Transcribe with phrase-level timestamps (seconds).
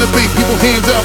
[0.00, 0.99] the beat, people hands up.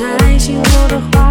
[0.00, 1.29] 在幸福的花。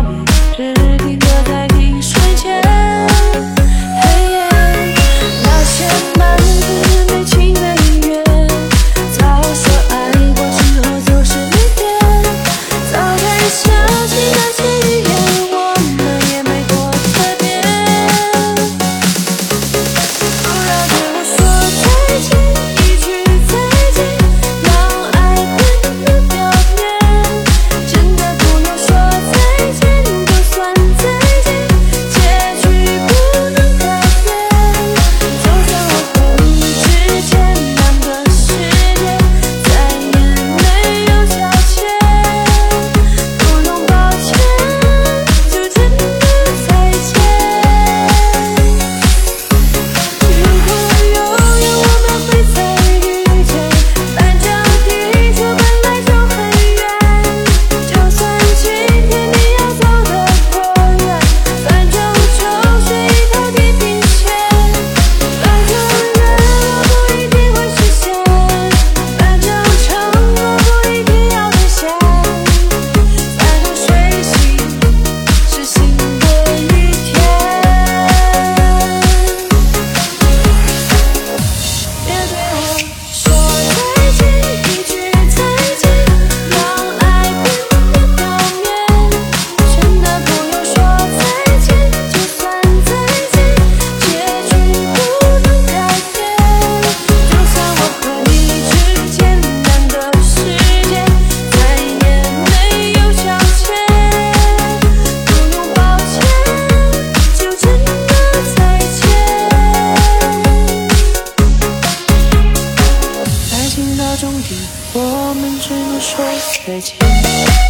[115.59, 116.23] 只能说
[116.65, 117.68] 再见。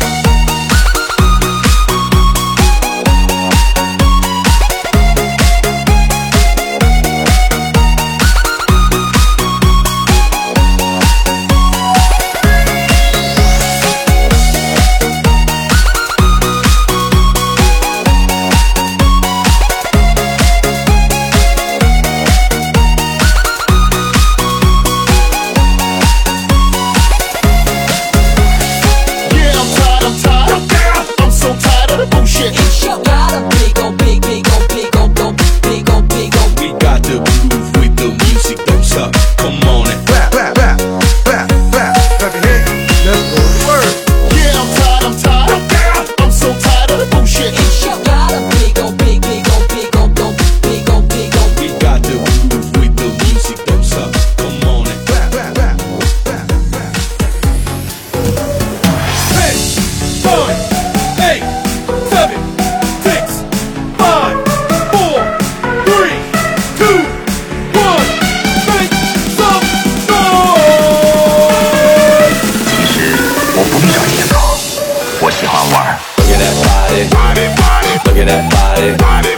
[78.30, 79.34] That body, body.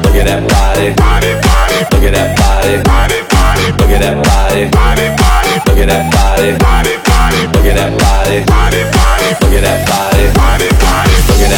[0.00, 1.76] Look at that body, body, body.
[1.92, 3.68] Look at that body, body, body.
[3.76, 5.52] Look at that body, body, body.
[5.68, 7.40] Look at that body, body, body.
[7.52, 9.28] Look at that body, body, body.
[9.36, 11.16] Look at that body, body, body.
[11.28, 11.52] Look at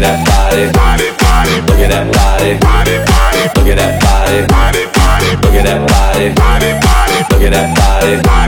[0.00, 1.52] that body, body, body.
[1.68, 3.44] Look at that body, body, body.
[3.52, 3.60] Look at that body.
[3.60, 4.40] Look at that body.
[5.44, 6.32] Look at that body.
[7.28, 8.43] Look at that body, body.